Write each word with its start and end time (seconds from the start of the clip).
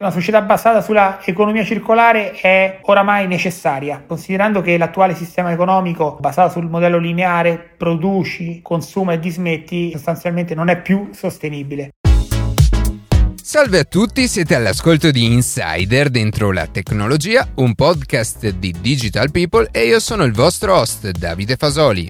Una 0.00 0.12
società 0.12 0.42
basata 0.42 0.80
sulla 0.80 1.18
economia 1.24 1.64
circolare 1.64 2.30
è 2.30 2.78
oramai 2.82 3.26
necessaria, 3.26 4.04
considerando 4.06 4.60
che 4.60 4.78
l'attuale 4.78 5.12
sistema 5.16 5.50
economico 5.50 6.16
basato 6.20 6.52
sul 6.52 6.68
modello 6.68 6.98
lineare 6.98 7.74
produci, 7.76 8.60
consuma 8.62 9.14
e 9.14 9.18
dismetti 9.18 9.90
sostanzialmente 9.90 10.54
non 10.54 10.68
è 10.68 10.80
più 10.80 11.08
sostenibile. 11.12 11.90
Salve 13.42 13.80
a 13.80 13.84
tutti, 13.84 14.28
siete 14.28 14.54
all'ascolto 14.54 15.10
di 15.10 15.24
Insider 15.24 16.10
dentro 16.10 16.52
la 16.52 16.68
tecnologia, 16.68 17.48
un 17.56 17.74
podcast 17.74 18.50
di 18.50 18.72
Digital 18.80 19.32
People 19.32 19.68
e 19.72 19.84
io 19.84 19.98
sono 19.98 20.22
il 20.22 20.32
vostro 20.32 20.76
host 20.76 21.10
Davide 21.10 21.56
Fasoli. 21.56 22.06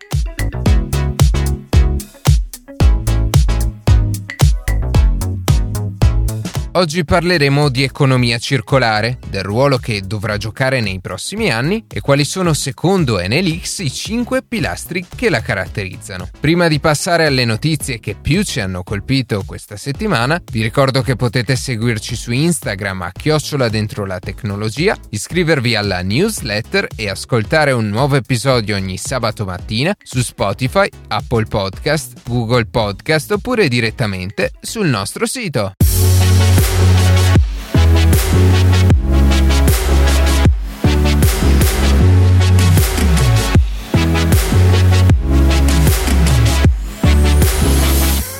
Oggi 6.79 7.05
parleremo 7.05 7.71
di 7.71 7.83
economia 7.83 8.39
circolare, 8.39 9.19
del 9.29 9.43
ruolo 9.43 9.79
che 9.79 10.01
dovrà 10.01 10.37
giocare 10.37 10.81
nei 10.81 11.01
prossimi 11.01 11.51
anni 11.51 11.85
e 11.93 12.01
quali 12.01 12.25
sono 12.25 12.53
secondo 12.53 13.19
NLX 13.21 13.79
i 13.81 13.91
cinque 13.91 14.45
pilastri 14.45 15.05
che 15.13 15.29
la 15.29 15.41
caratterizzano. 15.41 16.29
Prima 16.39 16.69
di 16.69 16.79
passare 16.79 17.27
alle 17.27 17.45
notizie 17.45 17.99
che 17.99 18.15
più 18.15 18.45
ci 18.45 18.61
hanno 18.61 18.85
colpito 18.85 19.43
questa 19.45 19.77
settimana, 19.77 20.41
vi 20.53 20.63
ricordo 20.63 21.03
che 21.03 21.17
potete 21.17 21.57
seguirci 21.57 22.15
su 22.15 22.31
Instagram 22.31 23.03
a 23.03 23.11
chiocciola 23.11 23.69
dentro 23.69 24.07
la 24.07 24.21
tecnologia, 24.21 24.97
iscrivervi 25.11 25.75
alla 25.75 26.03
newsletter 26.03 26.87
e 26.95 27.09
ascoltare 27.09 27.73
un 27.73 27.89
nuovo 27.89 28.15
episodio 28.15 28.77
ogni 28.77 28.99
sabato 28.99 29.45
mattina 29.45 29.93
su 30.01 30.23
Spotify, 30.23 30.89
Apple 31.09 31.47
Podcast, 31.47 32.23
Google 32.25 32.67
Podcast 32.67 33.33
oppure 33.33 33.67
direttamente 33.67 34.53
sul 34.61 34.87
nostro 34.87 35.27
sito. 35.27 35.73
Thank 36.79 37.01
you. 37.01 37.08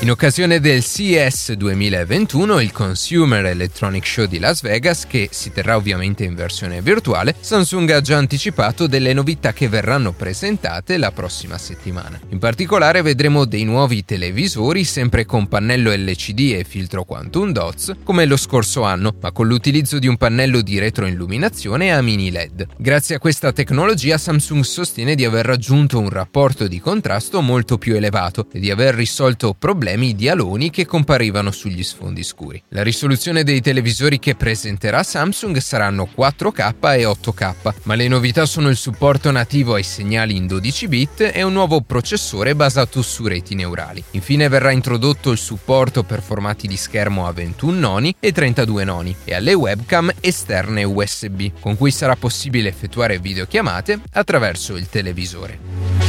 In 0.09 0.15
occasione 0.15 0.59
del 0.59 0.83
CES 0.83 1.53
2021, 1.53 2.61
il 2.61 2.73
Consumer 2.73 3.45
Electronic 3.45 4.07
Show 4.07 4.25
di 4.25 4.39
Las 4.39 4.63
Vegas, 4.63 5.07
che 5.07 5.29
si 5.31 5.53
terrà 5.53 5.77
ovviamente 5.77 6.25
in 6.25 6.35
versione 6.35 6.81
virtuale, 6.81 7.35
Samsung 7.39 7.91
ha 7.91 8.01
già 8.01 8.17
anticipato 8.17 8.87
delle 8.87 9.13
novità 9.13 9.53
che 9.53 9.69
verranno 9.69 10.13
presentate 10.13 10.97
la 10.97 11.13
prossima 11.13 11.59
settimana. 11.59 12.19
In 12.31 12.39
particolare 12.39 13.03
vedremo 13.03 13.45
dei 13.45 13.65
nuovi 13.65 14.03
televisori 14.03 14.83
sempre 14.85 15.27
con 15.27 15.47
pannello 15.47 15.93
LCD 15.93 16.55
e 16.55 16.65
filtro 16.67 17.05
Quantum 17.05 17.53
Dots, 17.53 17.97
come 18.03 18.25
lo 18.25 18.39
scorso 18.39 18.85
anno, 18.85 19.15
ma 19.21 19.31
con 19.31 19.47
l'utilizzo 19.47 19.99
di 19.99 20.07
un 20.07 20.17
pannello 20.17 20.63
di 20.63 20.79
retroilluminazione 20.79 21.93
a 21.93 22.01
mini 22.01 22.31
LED. 22.31 22.67
Grazie 22.79 23.17
a 23.17 23.19
questa 23.19 23.53
tecnologia 23.53 24.17
Samsung 24.17 24.65
sostiene 24.65 25.15
di 25.15 25.27
aver 25.27 25.45
raggiunto 25.45 25.99
un 25.99 26.09
rapporto 26.09 26.67
di 26.67 26.81
contrasto 26.81 27.43
molto 27.43 27.77
più 27.77 27.95
elevato 27.95 28.47
e 28.51 28.59
di 28.59 28.71
aver 28.71 28.95
risolto 28.95 29.53
problemi 29.53 29.97
problemi 29.99 30.15
di 30.15 30.71
che 30.71 30.87
comparivano 30.87 31.51
sugli 31.51 31.83
sfondi 31.83 32.23
scuri. 32.23 32.63
La 32.69 32.83
risoluzione 32.83 33.43
dei 33.43 33.61
televisori 33.61 34.19
che 34.19 34.37
presenterà 34.37 35.03
Samsung 35.03 35.59
saranno 35.59 36.09
4K 36.15 36.99
e 36.99 37.05
8K, 37.05 37.75
ma 37.85 37.95
le 37.95 38.07
novità 38.07 38.47
sono 38.47 38.69
il 38.69 38.77
supporto 38.77 39.31
nativo 39.31 39.75
ai 39.75 39.83
segnali 39.83 40.37
in 40.37 40.47
12 40.47 40.89
bit 40.89 41.31
e 41.33 41.43
un 41.43 41.53
nuovo 41.53 41.81
processore 41.81 42.55
basato 42.55 43.03
su 43.03 43.27
reti 43.27 43.55
neurali. 43.55 44.03
Infine 44.13 44.49
verrà 44.49 44.71
introdotto 44.71 45.31
il 45.33 45.39
supporto 45.39 46.05
per 46.05 46.23
formati 46.23 46.69
di 46.69 46.77
schermo 46.77 47.27
a 47.27 47.33
21 47.33 47.79
noni 47.79 48.15
e 48.21 48.31
32 48.31 48.85
noni 48.85 49.17
e 49.25 49.35
alle 49.35 49.55
webcam 49.55 50.13
esterne 50.21 50.85
USB, 50.85 51.51
con 51.59 51.77
cui 51.77 51.91
sarà 51.91 52.15
possibile 52.15 52.69
effettuare 52.69 53.19
videochiamate 53.19 54.01
attraverso 54.13 54.77
il 54.77 54.89
televisore. 54.89 56.08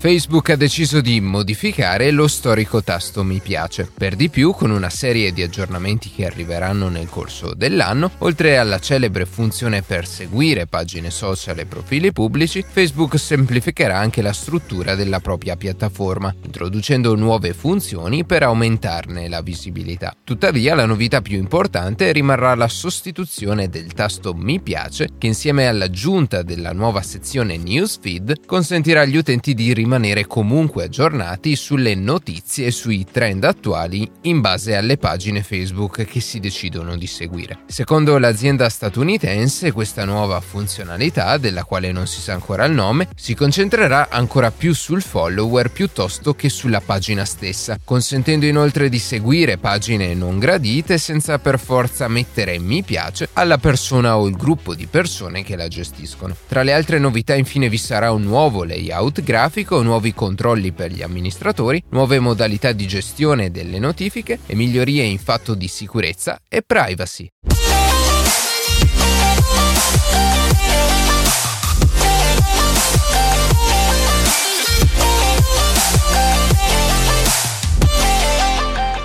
Facebook 0.00 0.48
ha 0.48 0.56
deciso 0.56 1.02
di 1.02 1.20
modificare 1.20 2.10
lo 2.10 2.26
storico 2.26 2.82
tasto 2.82 3.22
mi 3.22 3.38
piace. 3.38 3.86
Per 3.94 4.16
di 4.16 4.30
più, 4.30 4.52
con 4.52 4.70
una 4.70 4.88
serie 4.88 5.30
di 5.30 5.42
aggiornamenti 5.42 6.10
che 6.10 6.24
arriveranno 6.24 6.88
nel 6.88 7.10
corso 7.10 7.52
dell'anno, 7.52 8.12
oltre 8.20 8.56
alla 8.56 8.78
celebre 8.78 9.26
funzione 9.26 9.82
per 9.82 10.06
seguire 10.06 10.66
pagine 10.66 11.10
social 11.10 11.58
e 11.58 11.66
profili 11.66 12.12
pubblici, 12.12 12.64
Facebook 12.66 13.18
semplificherà 13.18 13.98
anche 13.98 14.22
la 14.22 14.32
struttura 14.32 14.94
della 14.94 15.20
propria 15.20 15.56
piattaforma, 15.56 16.34
introducendo 16.46 17.14
nuove 17.14 17.52
funzioni 17.52 18.24
per 18.24 18.42
aumentarne 18.44 19.28
la 19.28 19.42
visibilità. 19.42 20.16
Tuttavia, 20.24 20.74
la 20.74 20.86
novità 20.86 21.20
più 21.20 21.36
importante 21.36 22.10
rimarrà 22.12 22.54
la 22.54 22.68
sostituzione 22.68 23.68
del 23.68 23.92
tasto 23.92 24.32
mi 24.32 24.60
piace, 24.60 25.10
che 25.18 25.26
insieme 25.26 25.66
all'aggiunta 25.66 26.40
della 26.40 26.72
nuova 26.72 27.02
sezione 27.02 27.58
Newsfeed 27.58 28.46
consentirà 28.46 29.02
agli 29.02 29.18
utenti 29.18 29.52
di 29.52 29.74
rimanere 29.74 29.88
rimanere 29.90 30.26
comunque 30.28 30.84
aggiornati 30.84 31.56
sulle 31.56 31.96
notizie 31.96 32.66
e 32.66 32.70
sui 32.70 33.04
trend 33.10 33.42
attuali 33.42 34.08
in 34.22 34.40
base 34.40 34.76
alle 34.76 34.96
pagine 34.96 35.42
Facebook 35.42 36.04
che 36.04 36.20
si 36.20 36.38
decidono 36.38 36.96
di 36.96 37.08
seguire. 37.08 37.58
Secondo 37.66 38.16
l'azienda 38.18 38.68
statunitense, 38.68 39.72
questa 39.72 40.04
nuova 40.04 40.40
funzionalità, 40.40 41.38
della 41.38 41.64
quale 41.64 41.90
non 41.90 42.06
si 42.06 42.20
sa 42.20 42.34
ancora 42.34 42.66
il 42.66 42.72
nome, 42.72 43.08
si 43.16 43.34
concentrerà 43.34 44.08
ancora 44.10 44.52
più 44.52 44.72
sul 44.74 45.02
follower 45.02 45.72
piuttosto 45.72 46.34
che 46.34 46.48
sulla 46.48 46.80
pagina 46.80 47.24
stessa, 47.24 47.76
consentendo 47.82 48.46
inoltre 48.46 48.88
di 48.88 48.98
seguire 49.00 49.58
pagine 49.58 50.14
non 50.14 50.38
gradite 50.38 50.98
senza 50.98 51.40
per 51.40 51.58
forza 51.58 52.06
mettere 52.06 52.60
mi 52.60 52.84
piace 52.84 53.28
alla 53.32 53.58
persona 53.58 54.16
o 54.16 54.28
il 54.28 54.36
gruppo 54.36 54.76
di 54.76 54.86
persone 54.86 55.42
che 55.42 55.56
la 55.56 55.66
gestiscono. 55.66 56.36
Tra 56.46 56.62
le 56.62 56.72
altre 56.72 57.00
novità 57.00 57.34
infine 57.34 57.68
vi 57.68 57.78
sarà 57.78 58.12
un 58.12 58.22
nuovo 58.22 58.62
layout 58.62 59.22
grafico 59.22 59.79
nuovi 59.82 60.14
controlli 60.14 60.72
per 60.72 60.90
gli 60.90 61.02
amministratori, 61.02 61.82
nuove 61.90 62.18
modalità 62.18 62.72
di 62.72 62.86
gestione 62.86 63.50
delle 63.50 63.78
notifiche 63.78 64.40
e 64.46 64.54
migliorie 64.54 65.04
in 65.04 65.18
fatto 65.18 65.54
di 65.54 65.68
sicurezza 65.68 66.40
e 66.48 66.62
privacy. 66.62 67.28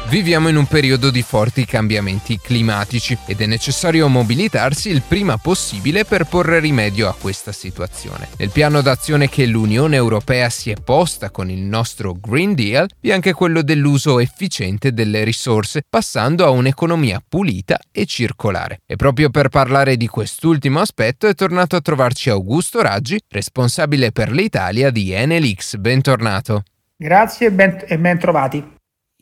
Viviamo 0.07 0.49
in 0.49 0.55
un 0.55 0.67
periodo 0.67 1.09
di 1.09 1.23
forti 1.23 1.65
cambiamenti 1.65 2.39
climatici 2.39 3.17
ed 3.25 3.41
è 3.41 3.47
necessario 3.47 4.07
mobilitarsi 4.07 4.89
il 4.89 5.01
prima 5.01 5.37
possibile 5.37 6.05
per 6.05 6.25
porre 6.25 6.59
rimedio 6.59 7.09
a 7.09 7.15
questa 7.19 7.51
situazione. 7.51 8.27
Nel 8.37 8.51
piano 8.51 8.81
d'azione 8.81 9.27
che 9.29 9.47
l'Unione 9.47 9.95
Europea 9.95 10.49
si 10.49 10.69
è 10.69 10.75
posta 10.75 11.31
con 11.31 11.49
il 11.49 11.61
nostro 11.61 12.13
Green 12.13 12.53
Deal 12.53 12.87
vi 12.99 13.09
è 13.09 13.13
anche 13.13 13.33
quello 13.33 13.63
dell'uso 13.63 14.19
efficiente 14.19 14.93
delle 14.93 15.23
risorse, 15.23 15.81
passando 15.89 16.45
a 16.45 16.51
un'economia 16.51 17.21
pulita 17.27 17.79
e 17.91 18.05
circolare. 18.05 18.81
E 18.85 18.95
proprio 18.97 19.31
per 19.31 19.49
parlare 19.49 19.97
di 19.97 20.07
quest'ultimo 20.07 20.81
aspetto 20.81 21.27
è 21.27 21.33
tornato 21.33 21.75
a 21.75 21.81
trovarci 21.81 22.29
Augusto 22.29 22.79
Raggi, 22.83 23.19
responsabile 23.27 24.11
per 24.11 24.31
l'Italia 24.31 24.91
di 24.91 25.15
NLX. 25.17 25.77
Bentornato. 25.77 26.63
Grazie 26.95 27.47
e 27.47 27.51
ben, 27.51 27.83
ben 27.99 28.19
trovati. 28.19 28.74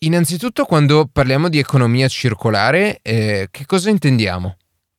Innanzitutto, 0.04 0.66
quando 0.66 1.08
parliamo 1.12 1.48
di 1.48 1.60
economia 1.60 2.10
circolare, 2.10 3.00
eh, 3.02 3.48
che 3.50 3.66
cosa 3.66 3.90
intendiamo? 3.90 4.58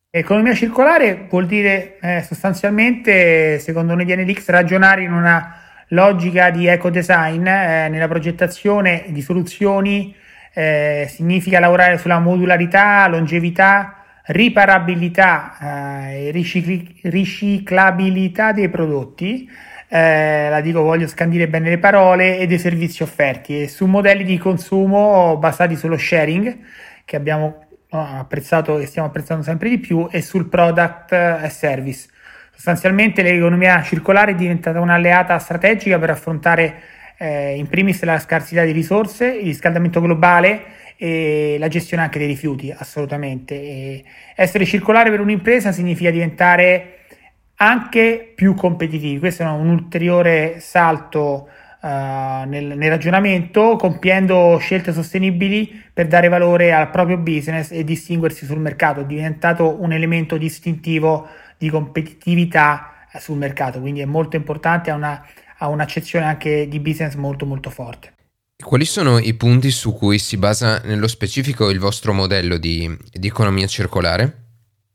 Economia 0.09 0.55
circolare 0.55 1.27
vuol 1.29 1.45
dire 1.45 1.99
eh, 2.01 2.23
sostanzialmente, 2.23 3.59
secondo 3.59 3.93
noi 3.93 4.05
di 4.05 4.15
NLX, 4.15 4.49
ragionare 4.49 5.03
in 5.03 5.13
una 5.13 5.57
logica 5.89 6.49
di 6.49 6.65
eco-design 6.65 7.45
eh, 7.45 7.87
nella 7.87 8.07
progettazione 8.07 9.05
di 9.09 9.21
soluzioni, 9.21 10.15
eh, 10.55 11.05
significa 11.07 11.59
lavorare 11.59 11.99
sulla 11.99 12.17
modularità, 12.17 13.07
longevità, 13.07 14.05
riparabilità 14.23 15.57
eh, 15.61 16.27
e 16.27 16.31
ricicli- 16.31 17.01
riciclabilità 17.03 18.53
dei 18.53 18.69
prodotti 18.69 19.47
eh, 19.95 20.49
la 20.49 20.59
dico 20.59 20.81
voglio 20.81 21.07
scandire 21.07 21.47
bene 21.47 21.69
le 21.69 21.77
parole, 21.77 22.37
e 22.37 22.47
dei 22.47 22.59
servizi 22.59 23.01
offerti 23.01 23.61
e 23.61 23.67
su 23.69 23.85
modelli 23.85 24.25
di 24.25 24.37
consumo 24.37 25.37
basati 25.37 25.77
sullo 25.77 25.97
sharing 25.97 26.57
che 27.05 27.15
abbiamo 27.15 27.65
apprezzato 27.89 28.77
e 28.77 28.87
stiamo 28.87 29.07
apprezzando 29.07 29.41
sempre 29.41 29.69
di 29.69 29.77
più 29.77 30.09
e 30.11 30.21
sul 30.21 30.49
product 30.49 31.13
e 31.13 31.49
service. 31.49 32.09
Sostanzialmente 32.53 33.21
l'economia 33.21 33.81
circolare 33.83 34.31
è 34.31 34.35
diventata 34.35 34.81
un'alleata 34.81 35.37
strategica 35.39 35.97
per 35.97 36.09
affrontare 36.09 36.73
eh, 37.17 37.55
in 37.55 37.67
primis 37.67 38.03
la 38.03 38.19
scarsità 38.19 38.65
di 38.65 38.71
risorse, 38.71 39.27
il 39.27 39.45
riscaldamento 39.45 40.01
globale 40.01 40.63
e 40.97 41.55
la 41.57 41.69
gestione 41.69 42.03
anche 42.03 42.19
dei 42.19 42.27
rifiuti, 42.27 42.73
assolutamente. 42.75 43.55
E 43.55 44.03
essere 44.35 44.65
circolare 44.65 45.09
per 45.09 45.21
un'impresa 45.21 45.71
significa 45.71 46.09
diventare 46.11 46.94
anche 47.57 48.33
più 48.35 48.53
competitivi. 48.53 49.19
Questo 49.19 49.43
è 49.43 49.47
un 49.47 49.69
ulteriore 49.69 50.59
salto 50.59 51.47
uh, 51.81 51.87
nel, 51.87 52.73
nel, 52.75 52.89
ragionamento, 52.89 53.75
compiendo 53.77 54.57
scelte 54.59 54.91
sostenibili 54.91 55.83
per 55.93 56.07
dare 56.07 56.27
valore 56.27 56.73
al 56.73 56.89
proprio 56.89 57.17
business 57.17 57.71
e 57.71 57.83
distinguersi 57.83 58.45
sul 58.45 58.59
mercato. 58.59 59.01
È 59.01 59.05
diventato 59.05 59.81
un 59.81 59.93
elemento 59.93 60.37
distintivo 60.37 61.27
di 61.57 61.69
competitività 61.69 63.07
eh, 63.11 63.19
sul 63.19 63.37
mercato, 63.37 63.79
quindi 63.79 64.01
è 64.01 64.05
molto 64.05 64.35
importante, 64.35 64.91
ha, 64.91 64.95
una, 64.95 65.25
ha 65.57 65.67
un'accezione 65.69 66.25
anche 66.25 66.67
di 66.67 66.79
business 66.79 67.15
molto 67.15 67.45
molto 67.45 67.69
forte. 67.69 68.13
Quali 68.57 68.85
sono 68.85 69.19
i 69.19 69.33
punti 69.33 69.69
su 69.69 69.93
cui 69.93 70.17
si 70.17 70.37
basa 70.37 70.81
nello 70.85 71.07
specifico 71.07 71.69
il 71.69 71.79
vostro 71.79 72.13
modello 72.13 72.57
di, 72.57 72.89
di 73.11 73.27
economia 73.27 73.67
circolare? 73.67 74.44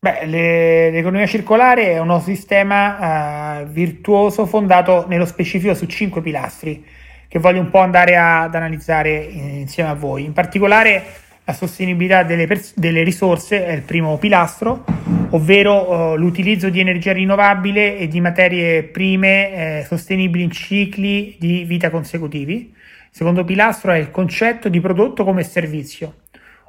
Beh, 0.02 0.24
le, 0.24 0.90
l'economia 0.90 1.26
circolare 1.26 1.90
è 1.90 1.98
uno 1.98 2.20
sistema 2.20 3.60
uh, 3.60 3.66
virtuoso 3.66 4.46
fondato 4.46 5.04
nello 5.06 5.26
specifico 5.26 5.74
su 5.74 5.84
cinque 5.84 6.22
pilastri 6.22 6.82
che 7.28 7.38
voglio 7.38 7.60
un 7.60 7.68
po' 7.68 7.80
andare 7.80 8.16
a, 8.16 8.44
ad 8.44 8.54
analizzare 8.54 9.18
insieme 9.18 9.90
a 9.90 9.94
voi. 9.94 10.24
In 10.24 10.32
particolare 10.32 11.04
la 11.44 11.52
sostenibilità 11.52 12.22
delle, 12.22 12.46
pers- 12.46 12.72
delle 12.78 13.02
risorse 13.02 13.66
è 13.66 13.72
il 13.72 13.82
primo 13.82 14.16
pilastro, 14.16 14.84
ovvero 15.32 15.90
uh, 15.90 16.16
l'utilizzo 16.16 16.70
di 16.70 16.80
energia 16.80 17.12
rinnovabile 17.12 17.98
e 17.98 18.08
di 18.08 18.22
materie 18.22 18.84
prime 18.84 19.80
eh, 19.80 19.84
sostenibili 19.84 20.44
in 20.44 20.50
cicli 20.50 21.36
di 21.38 21.64
vita 21.64 21.90
consecutivi. 21.90 22.54
Il 22.54 23.10
secondo 23.10 23.44
pilastro 23.44 23.92
è 23.92 23.98
il 23.98 24.10
concetto 24.10 24.70
di 24.70 24.80
prodotto 24.80 25.24
come 25.24 25.42
servizio 25.42 26.19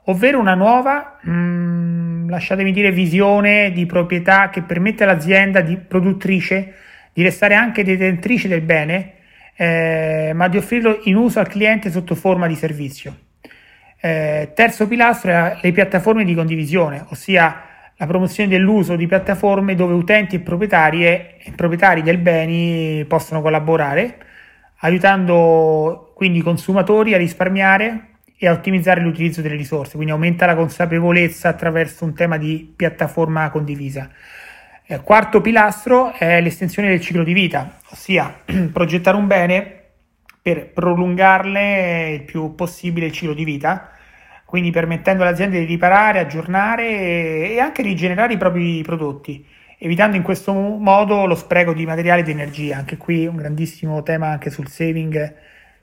ovvero 0.05 0.39
una 0.39 0.55
nuova, 0.55 1.17
mh, 1.21 1.31
mm, 1.31 2.29
lasciatemi 2.29 2.71
dire, 2.71 2.91
visione 2.91 3.71
di 3.71 3.85
proprietà 3.85 4.49
che 4.49 4.61
permette 4.61 5.03
all'azienda 5.03 5.61
di 5.61 5.77
produttrice 5.77 6.73
di 7.13 7.23
restare 7.23 7.55
anche 7.55 7.83
detentrice 7.83 8.47
del 8.47 8.61
bene, 8.61 9.13
eh, 9.55 10.31
ma 10.33 10.47
di 10.47 10.57
offrirlo 10.57 11.01
in 11.03 11.15
uso 11.15 11.39
al 11.39 11.47
cliente 11.47 11.91
sotto 11.91 12.15
forma 12.15 12.47
di 12.47 12.55
servizio. 12.55 13.15
Eh, 13.99 14.51
terzo 14.55 14.87
pilastro 14.87 15.31
è 15.31 15.57
le 15.61 15.71
piattaforme 15.71 16.23
di 16.23 16.33
condivisione, 16.33 17.05
ossia 17.09 17.63
la 17.97 18.07
promozione 18.07 18.49
dell'uso 18.49 18.95
di 18.95 19.05
piattaforme 19.05 19.75
dove 19.75 19.93
utenti 19.93 20.37
e 20.37 20.39
proprietari, 20.39 21.05
e 21.05 21.53
proprietari 21.55 22.01
del 22.01 22.17
beni 22.17 23.05
possono 23.05 23.41
collaborare, 23.41 24.17
aiutando 24.79 26.11
quindi 26.15 26.39
i 26.39 26.41
consumatori 26.41 27.13
a 27.13 27.17
risparmiare 27.17 28.10
e 28.43 28.47
a 28.47 28.53
ottimizzare 28.53 29.01
l'utilizzo 29.01 29.43
delle 29.43 29.55
risorse, 29.55 29.93
quindi 29.93 30.11
aumenta 30.11 30.47
la 30.47 30.55
consapevolezza 30.55 31.47
attraverso 31.47 32.05
un 32.05 32.15
tema 32.15 32.39
di 32.39 32.73
piattaforma 32.75 33.47
condivisa. 33.51 34.09
Eh, 34.83 34.99
quarto 35.01 35.41
pilastro 35.41 36.11
è 36.13 36.41
l'estensione 36.41 36.87
del 36.87 37.01
ciclo 37.01 37.23
di 37.23 37.33
vita, 37.33 37.77
ossia 37.91 38.41
progettare 38.73 39.15
un 39.15 39.27
bene 39.27 39.81
per 40.41 40.71
prolungarle 40.71 42.13
il 42.13 42.23
più 42.23 42.55
possibile 42.55 43.05
il 43.05 43.11
ciclo 43.11 43.35
di 43.35 43.43
vita, 43.43 43.91
quindi 44.43 44.71
permettendo 44.71 45.21
alle 45.21 45.33
aziende 45.33 45.59
di 45.59 45.65
riparare, 45.65 46.17
aggiornare 46.17 47.51
e 47.51 47.59
anche 47.59 47.83
rigenerare 47.83 48.33
i 48.33 48.37
propri 48.37 48.81
prodotti, 48.81 49.45
evitando 49.77 50.15
in 50.15 50.23
questo 50.23 50.51
modo 50.51 51.27
lo 51.27 51.35
spreco 51.35 51.73
di 51.73 51.85
materiale 51.85 52.21
e 52.21 52.23
di 52.23 52.31
energia. 52.31 52.77
Anche 52.77 52.97
qui 52.97 53.27
un 53.27 53.35
grandissimo 53.35 54.01
tema 54.01 54.29
anche 54.29 54.49
sul 54.49 54.67
saving 54.67 55.31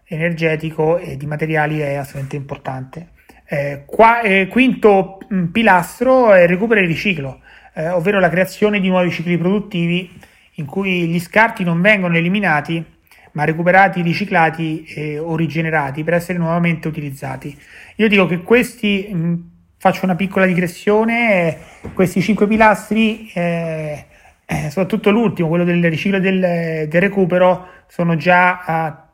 energetico 0.08 0.98
e 0.98 1.16
di 1.16 1.26
materiali 1.26 1.78
è 1.78 1.94
assolutamente 1.94 2.36
importante. 2.36 3.08
Eh, 3.44 3.84
qua, 3.86 4.20
eh, 4.20 4.46
quinto 4.48 5.18
mm, 5.32 5.46
pilastro 5.46 6.32
è 6.32 6.46
recupero 6.46 6.80
e 6.80 6.84
riciclo, 6.84 7.40
eh, 7.74 7.88
ovvero 7.88 8.18
la 8.18 8.28
creazione 8.28 8.80
di 8.80 8.88
nuovi 8.88 9.10
cicli 9.10 9.38
produttivi 9.38 10.10
in 10.54 10.66
cui 10.66 11.06
gli 11.06 11.20
scarti 11.20 11.64
non 11.64 11.80
vengono 11.80 12.16
eliminati 12.16 12.84
ma 13.32 13.44
recuperati, 13.44 14.02
riciclati 14.02 14.84
eh, 14.84 15.18
o 15.18 15.36
rigenerati 15.36 16.02
per 16.02 16.14
essere 16.14 16.38
nuovamente 16.38 16.88
utilizzati. 16.88 17.56
Io 17.96 18.08
dico 18.08 18.26
che 18.26 18.38
questi, 18.38 19.08
mh, 19.10 19.16
mm, 19.16 19.34
faccio 19.78 20.04
una 20.04 20.16
piccola 20.16 20.44
digressione, 20.44 21.56
questi 21.94 22.20
cinque 22.20 22.48
pilastri, 22.48 23.30
eh, 23.32 24.04
eh, 24.44 24.70
soprattutto 24.70 25.10
l'ultimo, 25.10 25.48
quello 25.48 25.64
del 25.64 25.88
riciclo 25.88 26.16
e 26.16 26.20
del, 26.20 26.88
del 26.88 27.00
recupero, 27.00 27.66
sono 27.86 28.16
già 28.16 29.07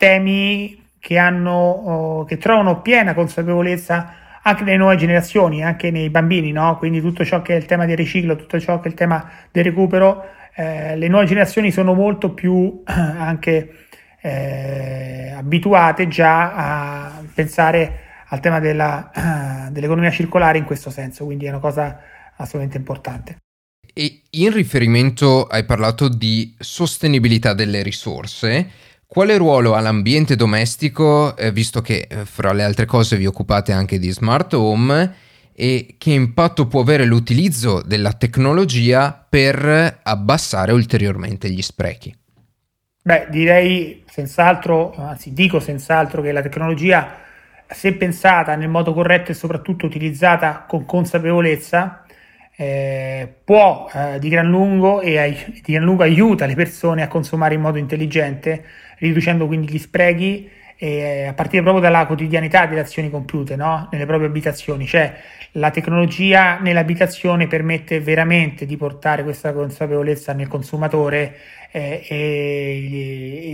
temi 0.00 0.82
che, 0.98 1.18
hanno, 1.18 1.52
oh, 1.52 2.24
che 2.24 2.38
trovano 2.38 2.80
piena 2.80 3.12
consapevolezza 3.12 4.14
anche 4.42 4.64
nelle 4.64 4.78
nuove 4.78 4.96
generazioni, 4.96 5.62
anche 5.62 5.90
nei 5.90 6.08
bambini, 6.08 6.52
no? 6.52 6.78
quindi 6.78 7.02
tutto 7.02 7.22
ciò 7.22 7.42
che 7.42 7.52
è 7.52 7.56
il 7.58 7.66
tema 7.66 7.84
del 7.84 7.98
riciclo, 7.98 8.34
tutto 8.34 8.58
ciò 8.58 8.80
che 8.80 8.88
è 8.88 8.90
il 8.90 8.96
tema 8.96 9.30
del 9.50 9.64
recupero, 9.64 10.24
eh, 10.54 10.96
le 10.96 11.08
nuove 11.08 11.26
generazioni 11.26 11.70
sono 11.70 11.92
molto 11.92 12.32
più 12.32 12.80
anche 12.84 13.74
eh, 14.22 15.34
abituate 15.36 16.08
già 16.08 16.54
a 16.54 17.22
pensare 17.34 18.00
al 18.28 18.40
tema 18.40 18.58
della, 18.58 19.68
dell'economia 19.70 20.10
circolare 20.10 20.56
in 20.56 20.64
questo 20.64 20.88
senso, 20.88 21.26
quindi 21.26 21.44
è 21.44 21.50
una 21.50 21.58
cosa 21.58 22.00
assolutamente 22.36 22.78
importante. 22.78 23.36
E 23.92 24.22
in 24.30 24.50
riferimento 24.50 25.44
hai 25.44 25.64
parlato 25.64 26.08
di 26.08 26.54
sostenibilità 26.58 27.52
delle 27.52 27.82
risorse, 27.82 28.88
quale 29.10 29.36
ruolo 29.36 29.74
ha 29.74 29.80
l'ambiente 29.80 30.36
domestico, 30.36 31.36
eh, 31.36 31.50
visto 31.50 31.80
che 31.80 32.06
eh, 32.08 32.24
fra 32.24 32.52
le 32.52 32.62
altre 32.62 32.86
cose 32.86 33.16
vi 33.16 33.26
occupate 33.26 33.72
anche 33.72 33.98
di 33.98 34.08
smart 34.12 34.54
home, 34.54 35.14
e 35.52 35.96
che 35.98 36.12
impatto 36.12 36.68
può 36.68 36.82
avere 36.82 37.04
l'utilizzo 37.04 37.82
della 37.82 38.12
tecnologia 38.12 39.26
per 39.28 39.98
abbassare 40.00 40.70
ulteriormente 40.70 41.50
gli 41.50 41.60
sprechi? 41.60 42.16
Beh, 43.02 43.26
direi 43.30 44.04
senz'altro, 44.06 44.94
anzi 44.94 45.32
dico 45.32 45.58
senz'altro 45.58 46.22
che 46.22 46.30
la 46.30 46.42
tecnologia, 46.42 47.16
se 47.66 47.94
pensata 47.94 48.54
nel 48.54 48.68
modo 48.68 48.94
corretto 48.94 49.32
e 49.32 49.34
soprattutto 49.34 49.86
utilizzata 49.86 50.66
con 50.68 50.84
consapevolezza, 50.84 51.99
eh, 52.60 53.26
può 53.42 53.88
eh, 53.90 54.18
di, 54.18 54.28
gran 54.28 54.46
lungo 54.46 55.00
e 55.00 55.18
ai, 55.18 55.62
di 55.64 55.72
gran 55.72 55.82
lungo 55.82 56.02
aiuta 56.02 56.44
le 56.44 56.54
persone 56.54 57.00
a 57.00 57.08
consumare 57.08 57.54
in 57.54 57.62
modo 57.62 57.78
intelligente 57.78 58.62
riducendo 58.98 59.46
quindi 59.46 59.72
gli 59.72 59.78
sprechi 59.78 60.46
eh, 60.76 61.24
a 61.24 61.32
partire 61.32 61.62
proprio 61.62 61.82
dalla 61.82 62.04
quotidianità 62.04 62.66
delle 62.66 62.80
azioni 62.80 63.08
compiute 63.08 63.56
no? 63.56 63.88
nelle 63.90 64.04
proprie 64.04 64.28
abitazioni, 64.28 64.86
cioè 64.86 65.14
la 65.52 65.70
tecnologia 65.70 66.58
nell'abitazione 66.58 67.46
permette 67.46 67.98
veramente 67.98 68.66
di 68.66 68.76
portare 68.76 69.22
questa 69.22 69.54
consapevolezza 69.54 70.34
nel 70.34 70.48
consumatore 70.48 71.36
eh, 71.70 72.04
e, 72.06 72.16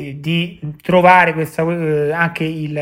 e, 0.09 0.17
di 0.19 0.59
trovare 0.82 1.32
questa, 1.32 1.62
eh, 1.62 2.11
anche 2.11 2.43
il, 2.43 2.73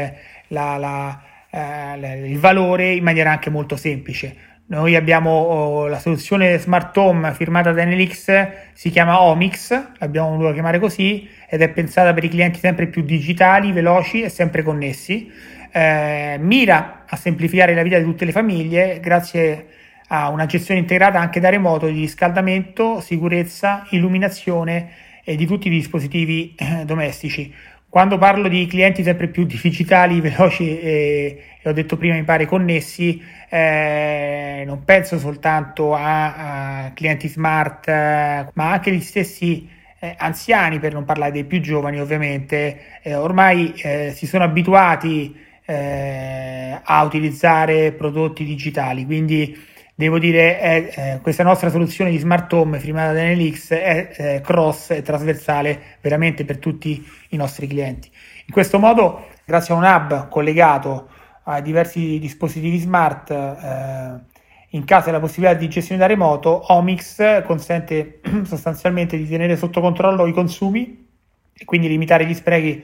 la, 0.48 0.76
la, 0.78 1.22
eh, 1.50 2.28
il 2.30 2.38
valore 2.38 2.94
in 2.94 3.04
maniera 3.04 3.30
anche 3.30 3.50
molto 3.50 3.76
semplice. 3.76 4.52
Noi 4.66 4.96
abbiamo 4.96 5.30
oh, 5.30 5.86
la 5.88 5.98
soluzione 5.98 6.56
Smart 6.56 6.96
Home 6.96 7.34
firmata 7.34 7.70
da 7.72 7.84
NLX, 7.84 8.48
si 8.72 8.88
chiama 8.88 9.20
Omix, 9.20 9.78
l'abbiamo 9.98 10.30
voluto 10.30 10.54
chiamare 10.54 10.78
così, 10.78 11.28
ed 11.46 11.60
è 11.60 11.68
pensata 11.68 12.14
per 12.14 12.24
i 12.24 12.30
clienti 12.30 12.60
sempre 12.60 12.86
più 12.86 13.02
digitali, 13.02 13.72
veloci 13.72 14.22
e 14.22 14.30
sempre 14.30 14.62
connessi. 14.62 15.30
Eh, 15.70 16.36
mira 16.40 17.04
a 17.06 17.16
semplificare 17.16 17.74
la 17.74 17.82
vita 17.82 17.98
di 17.98 18.04
tutte 18.04 18.24
le 18.24 18.32
famiglie 18.32 19.00
grazie 19.00 19.66
a 20.08 20.30
una 20.30 20.46
gestione 20.46 20.80
integrata 20.80 21.20
anche 21.20 21.40
da 21.40 21.50
remoto 21.50 21.86
di 21.86 22.00
riscaldamento, 22.00 23.00
sicurezza, 23.00 23.86
illuminazione 23.90 24.88
e 25.24 25.36
di 25.36 25.44
tutti 25.44 25.66
i 25.66 25.70
dispositivi 25.70 26.54
eh, 26.56 26.86
domestici. 26.86 27.52
Quando 27.94 28.18
parlo 28.18 28.48
di 28.48 28.66
clienti 28.66 29.04
sempre 29.04 29.28
più 29.28 29.44
digitali, 29.44 30.18
veloci 30.20 30.80
e, 30.80 31.42
e 31.62 31.68
ho 31.68 31.72
detto 31.72 31.96
prima 31.96 32.16
mi 32.16 32.24
pare 32.24 32.44
connessi, 32.44 33.22
eh, 33.48 34.64
non 34.66 34.82
penso 34.82 35.16
soltanto 35.16 35.94
a, 35.94 36.86
a 36.86 36.92
clienti 36.92 37.28
smart, 37.28 37.86
eh, 37.86 38.48
ma 38.52 38.72
anche 38.72 38.90
gli 38.90 39.00
stessi 39.00 39.68
eh, 40.00 40.12
anziani, 40.18 40.80
per 40.80 40.92
non 40.92 41.04
parlare 41.04 41.30
dei 41.30 41.44
più 41.44 41.60
giovani 41.60 42.00
ovviamente, 42.00 42.98
eh, 43.00 43.14
ormai 43.14 43.72
eh, 43.76 44.10
si 44.12 44.26
sono 44.26 44.42
abituati 44.42 45.32
eh, 45.64 46.80
a 46.82 47.00
utilizzare 47.04 47.92
prodotti 47.92 48.42
digitali, 48.44 49.04
quindi 49.04 49.56
devo 49.94 50.18
dire 50.18 50.58
è, 50.58 51.18
questa 51.22 51.42
nostra 51.42 51.70
soluzione 51.70 52.10
di 52.10 52.18
smart 52.18 52.52
home 52.52 52.78
firmata 52.78 53.12
da 53.12 53.22
NLX 53.22 53.72
è 53.72 54.40
cross 54.42 54.90
e 54.90 55.02
trasversale 55.02 55.98
veramente 56.00 56.44
per 56.44 56.58
tutti 56.58 57.06
i 57.30 57.36
nostri 57.36 57.66
clienti. 57.66 58.10
In 58.46 58.52
questo 58.52 58.78
modo, 58.78 59.28
grazie 59.44 59.74
a 59.74 59.76
un 59.76 59.84
hub 59.84 60.28
collegato 60.28 61.08
a 61.44 61.60
diversi 61.60 62.18
dispositivi 62.18 62.78
smart 62.78 63.30
eh, 63.30 64.32
in 64.70 64.84
caso 64.84 65.06
della 65.06 65.20
possibilità 65.20 65.56
di 65.56 65.68
gestione 65.68 66.00
da 66.00 66.06
remoto, 66.06 66.72
Omix 66.72 67.44
consente 67.44 68.20
sostanzialmente 68.44 69.16
di 69.16 69.28
tenere 69.28 69.56
sotto 69.56 69.80
controllo 69.80 70.26
i 70.26 70.32
consumi 70.32 71.06
e 71.52 71.64
quindi 71.64 71.86
limitare 71.86 72.26
gli 72.26 72.34
sprechi 72.34 72.82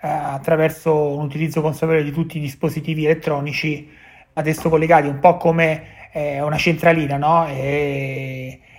eh, 0.00 0.08
attraverso 0.08 1.08
un 1.10 1.24
utilizzo 1.24 1.60
consapevole 1.60 2.04
di 2.04 2.12
tutti 2.12 2.38
i 2.38 2.40
dispositivi 2.40 3.04
elettronici 3.04 3.90
ad 4.32 4.46
esso 4.46 4.68
collegati, 4.70 5.08
un 5.08 5.18
po' 5.18 5.36
come 5.36 6.05
eh, 6.16 6.40
una 6.40 6.56
centralina 6.56 7.18
no? 7.18 7.46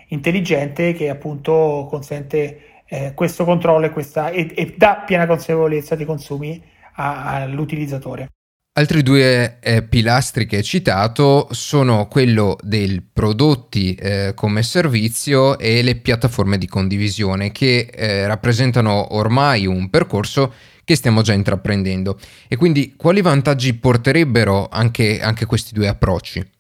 intelligente 0.08 0.94
che 0.94 1.10
appunto 1.10 1.86
consente 1.88 2.82
eh, 2.88 3.12
questo 3.14 3.46
controllo 3.46 3.86
e, 3.86 3.90
questa, 3.92 4.30
e, 4.30 4.52
e, 4.56 4.74
dà 4.76 5.04
piena 5.06 5.28
consapevolezza 5.28 5.96
dei 5.96 6.06
consumi 6.06 6.62
a, 6.96 7.36
all'utilizzatore. 7.36 8.30
Altri 8.78 9.02
due 9.02 9.58
eh, 9.60 9.84
pilastri 9.84 10.46
che 10.46 10.58
hai 10.58 10.64
citato 10.64 11.48
sono 11.52 12.08
quello 12.08 12.58
dei 12.62 13.02
prodotti 13.02 13.96
eh, 13.96 14.34
come 14.36 14.62
servizio 14.62 15.58
e 15.58 15.82
le 15.82 15.96
piattaforme 15.96 16.58
di 16.58 16.68
condivisione 16.68 17.52
che 17.52 17.90
eh, 17.92 18.28
rappresentano 18.28 19.16
ormai 19.16 19.66
un 19.66 19.90
percorso 19.90 20.54
che 20.84 20.96
stiamo 20.96 21.22
già 21.22 21.34
intraprendendo. 21.34 22.20
E 22.48 22.56
quindi 22.56 22.96
quali 22.96 23.22
vantaggi 23.22 23.74
porterebbero 23.74 24.70
anche, 24.72 25.22
anche 25.22 25.46
questi 25.46 25.74
due 25.74 25.88
approcci? 25.88 26.57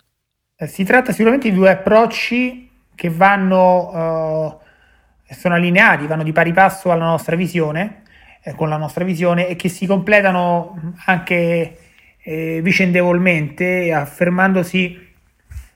Eh, 0.59 0.65
si 0.65 0.83
tratta 0.83 1.11
sicuramente 1.11 1.51
di 1.51 1.55
due 1.55 1.69
approcci 1.69 2.67
che 2.95 3.11
vanno, 3.11 4.57
uh, 5.29 5.33
sono 5.35 5.53
allineati, 5.53 6.07
vanno 6.07 6.23
di 6.23 6.31
pari 6.31 6.51
passo 6.51 6.89
alla 6.89 7.05
nostra 7.05 7.35
visione, 7.35 8.01
eh, 8.41 8.55
con 8.55 8.67
la 8.67 8.77
nostra 8.77 9.03
visione 9.03 9.47
e 9.47 9.55
che 9.55 9.69
si 9.69 9.85
completano 9.85 10.95
anche 11.05 11.77
eh, 12.19 12.59
vicendevolmente, 12.63 13.93
affermandosi, 13.93 15.13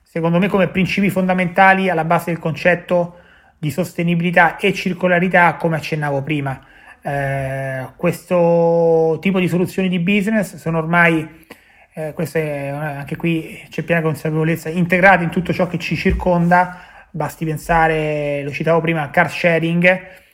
secondo 0.01 0.39
me, 0.39 0.47
come 0.47 0.67
principi 0.69 1.11
fondamentali 1.11 1.87
alla 1.87 2.03
base 2.03 2.31
del 2.31 2.39
concetto 2.39 3.19
di 3.59 3.69
sostenibilità 3.69 4.57
e 4.57 4.73
circolarità, 4.73 5.57
come 5.57 5.75
accennavo 5.75 6.23
prima. 6.23 6.59
Eh, 7.03 7.87
questo 7.97 9.19
tipo 9.21 9.39
di 9.39 9.47
soluzioni 9.47 9.89
di 9.89 9.99
business 9.99 10.55
sono 10.55 10.79
ormai, 10.79 11.45
eh, 11.93 12.13
è, 12.13 12.67
anche 12.67 13.15
qui 13.15 13.65
c'è 13.69 13.83
piena 13.83 14.01
consapevolezza, 14.01 14.69
integrate 14.69 15.23
in 15.23 15.29
tutto 15.29 15.53
ciò 15.53 15.67
che 15.67 15.77
ci 15.77 15.95
circonda. 15.95 16.85
Basti 17.11 17.43
pensare, 17.45 18.41
lo 18.43 18.51
citavo 18.51 18.79
prima, 18.79 19.01
al 19.01 19.11
car 19.11 19.29
sharing 19.29 19.85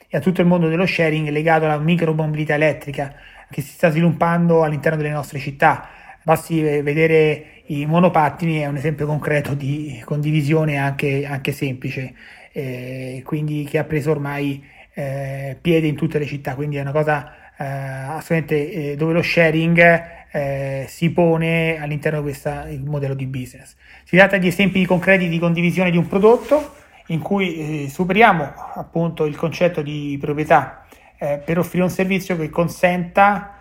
e 0.07 0.17
a 0.17 0.19
tutto 0.19 0.41
il 0.41 0.47
mondo 0.47 0.67
dello 0.67 0.85
sharing 0.85 1.29
legato 1.29 1.65
alla 1.65 1.79
micromobilità 1.79 2.53
elettrica 2.53 3.13
che 3.49 3.61
si 3.61 3.71
sta 3.71 3.89
sviluppando 3.89 4.63
all'interno 4.63 4.97
delle 4.97 5.13
nostre 5.13 5.39
città. 5.39 5.89
Basti 6.23 6.61
vedere 6.61 7.61
i 7.67 7.85
monopattini, 7.85 8.59
è 8.59 8.67
un 8.67 8.75
esempio 8.75 9.05
concreto 9.05 9.53
di 9.53 10.01
condivisione 10.05 10.77
anche, 10.77 11.25
anche 11.25 11.51
semplice, 11.51 12.13
eh, 12.51 13.21
quindi 13.25 13.63
che 13.63 13.77
ha 13.77 13.83
preso 13.85 14.11
ormai 14.11 14.63
eh, 14.93 15.57
piede 15.59 15.87
in 15.87 15.95
tutte 15.95 16.19
le 16.19 16.25
città, 16.25 16.55
quindi 16.55 16.77
è 16.77 16.81
una 16.81 16.91
cosa 16.91 17.33
eh, 17.57 17.65
assolutamente 17.65 18.71
eh, 18.71 18.95
dove 18.95 19.13
lo 19.13 19.21
sharing 19.21 20.16
eh, 20.31 20.85
si 20.87 21.11
pone 21.11 21.79
all'interno 21.79 22.19
di 22.19 22.25
questo 22.25 22.51
modello 22.85 23.13
di 23.13 23.25
business. 23.25 23.75
Si 24.03 24.15
tratta 24.15 24.37
di 24.37 24.47
esempi 24.47 24.85
concreti 24.85 25.29
di 25.29 25.39
condivisione 25.39 25.91
di 25.91 25.97
un 25.97 26.07
prodotto 26.07 26.75
in 27.07 27.19
cui 27.19 27.85
eh, 27.85 27.89
superiamo 27.89 28.53
appunto 28.75 29.25
il 29.25 29.35
concetto 29.35 29.81
di 29.81 30.17
proprietà 30.19 30.83
per 31.17 31.57
offrire 31.57 31.83
un 31.83 31.89
servizio 31.89 32.37
che 32.37 32.47
consenta 32.47 33.55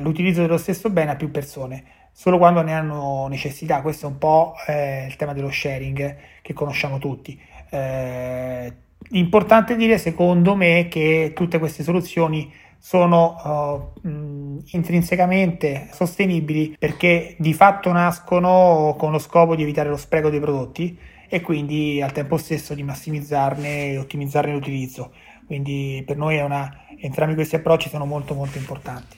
l'utilizzo 0.00 0.42
dello 0.42 0.58
stesso 0.58 0.90
bene 0.90 1.12
a 1.12 1.16
più 1.16 1.30
persone 1.30 1.82
solo 2.18 2.36
quando 2.36 2.62
ne 2.62 2.74
hanno 2.74 3.28
necessità. 3.28 3.80
Questo 3.80 4.06
è 4.06 4.10
un 4.10 4.18
po' 4.18 4.54
eh, 4.66 5.06
il 5.06 5.14
tema 5.14 5.32
dello 5.32 5.52
sharing 5.52 6.16
che 6.42 6.52
conosciamo 6.52 6.98
tutti. 6.98 7.40
Eh, 7.70 8.72
importante 9.10 9.76
dire, 9.76 9.98
secondo 9.98 10.56
me, 10.56 10.88
che 10.90 11.30
tutte 11.32 11.60
queste 11.60 11.84
soluzioni 11.84 12.52
sono 12.76 13.92
uh, 14.02 14.08
mh, 14.08 14.47
intrinsecamente 14.72 15.88
sostenibili 15.92 16.76
perché 16.78 17.34
di 17.38 17.52
fatto 17.54 17.92
nascono 17.92 18.94
con 18.98 19.12
lo 19.12 19.18
scopo 19.18 19.54
di 19.54 19.62
evitare 19.62 19.88
lo 19.88 19.96
spreco 19.96 20.30
dei 20.30 20.40
prodotti 20.40 20.98
e 21.28 21.40
quindi 21.40 22.00
al 22.00 22.12
tempo 22.12 22.36
stesso 22.36 22.74
di 22.74 22.82
massimizzarne 22.82 23.92
e 23.92 23.98
ottimizzarne 23.98 24.52
l'utilizzo. 24.52 25.12
Quindi 25.46 26.02
per 26.06 26.16
noi 26.16 26.38
una, 26.38 26.84
entrambi 26.98 27.34
questi 27.34 27.56
approcci 27.56 27.88
sono 27.88 28.04
molto 28.04 28.34
molto 28.34 28.58
importanti. 28.58 29.16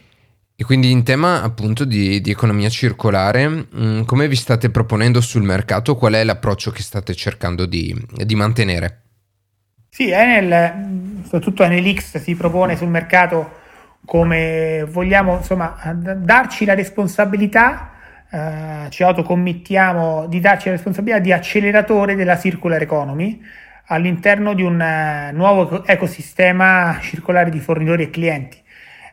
E 0.61 0.65
quindi 0.65 0.91
in 0.91 1.05
tema 1.05 1.43
appunto 1.43 1.87
di, 1.87 2.21
di 2.21 2.31
economia 2.31 2.69
circolare, 2.69 3.49
mh, 3.49 3.67
mm, 3.75 4.03
come 4.03 4.29
vi 4.29 4.37
state 4.37 4.71
proponendo 4.71 5.21
sul 5.23 5.43
mercato? 5.43 5.97
Qual 5.97 6.13
è 6.13 6.23
l'approccio 6.23 6.71
che 6.71 6.83
state 6.83 7.15
cercando 7.15 7.65
di, 7.65 7.97
di 8.13 8.35
mantenere? 8.35 9.03
Sì, 9.89 10.11
Enel, 10.11 11.23
soprattutto 11.25 11.65
Enelix 11.65 12.19
si 12.19 12.35
propone 12.35 12.77
sul 12.77 12.89
mercato 12.89 13.59
come 14.05 14.85
vogliamo 14.89 15.37
insomma 15.37 15.77
darci 15.95 16.65
la 16.65 16.75
responsabilità, 16.75 17.91
eh, 18.31 18.87
ci 18.91 19.03
autocommittiamo 19.03 20.27
di 20.27 20.41
darci 20.41 20.67
la 20.69 20.75
responsabilità 20.75 21.19
di 21.19 21.33
acceleratore 21.33 22.15
della 22.15 22.39
circular 22.39 22.81
economy 22.81 23.41
all'interno 23.87 24.55
di 24.55 24.63
un 24.63 24.81
uh, 24.81 25.35
nuovo 25.35 25.85
ecosistema 25.85 26.99
circolare 27.03 27.51
di 27.51 27.59
fornitori 27.59 28.05
e 28.05 28.11
clienti 28.11 28.63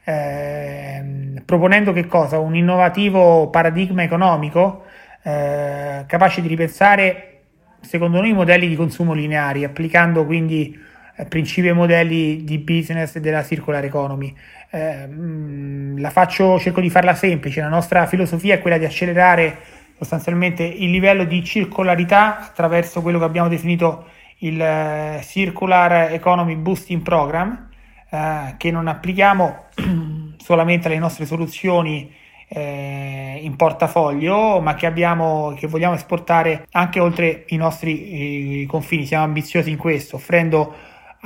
eh, 0.09 1.03
proponendo 1.43 1.91
che 1.91 2.07
cosa? 2.07 2.39
Un 2.39 2.55
innovativo 2.55 3.49
paradigma 3.49 4.03
economico 4.03 4.85
eh, 5.21 6.05
capace 6.07 6.41
di 6.41 6.47
ripensare, 6.47 7.41
secondo 7.81 8.21
noi, 8.21 8.29
i 8.29 8.33
modelli 8.33 8.69
di 8.69 8.75
consumo 8.77 9.11
lineari, 9.11 9.65
applicando 9.65 10.25
quindi 10.25 10.79
eh, 11.17 11.25
principi 11.25 11.67
e 11.67 11.73
modelli 11.73 12.45
di 12.45 12.57
business 12.59 13.17
della 13.17 13.43
circular 13.43 13.83
economy. 13.83 14.33
Eh, 14.69 15.07
mm, 15.07 15.99
la 15.99 16.09
faccio, 16.09 16.59
cerco 16.59 16.81
di 16.81 16.89
farla 16.89 17.15
semplice, 17.15 17.61
la 17.61 17.69
nostra 17.69 18.05
filosofia 18.05 18.55
è 18.55 18.59
quella 18.59 18.77
di 18.77 18.85
accelerare 18.85 19.57
sostanzialmente 19.97 20.63
il 20.63 20.91
livello 20.91 21.23
di 21.23 21.43
circolarità 21.43 22.39
attraverso 22.39 23.01
quello 23.01 23.17
che 23.17 23.25
abbiamo 23.25 23.47
definito 23.47 24.05
il 24.39 24.59
uh, 24.59 25.21
Circular 25.23 26.11
Economy 26.13 26.55
Boosting 26.55 27.01
Program, 27.01 27.69
eh, 28.09 28.55
che 28.57 28.71
non 28.71 28.87
applichiamo 28.87 29.65
solamente 30.37 30.87
alle 30.87 30.99
nostre 30.99 31.25
soluzioni 31.25 32.13
eh, 32.47 33.39
in 33.41 33.55
portafoglio, 33.55 34.61
ma 34.61 34.75
che, 34.75 34.85
abbiamo, 34.85 35.53
che 35.57 35.67
vogliamo 35.67 35.95
esportare 35.95 36.67
anche 36.71 36.99
oltre 36.99 37.45
i 37.47 37.57
nostri 37.57 38.61
i 38.61 38.65
confini. 38.65 39.05
Siamo 39.05 39.25
ambiziosi 39.25 39.71
in 39.71 39.77
questo, 39.77 40.15
offrendo 40.17 40.73